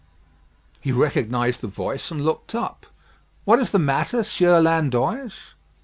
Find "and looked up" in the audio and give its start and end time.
2.09-2.87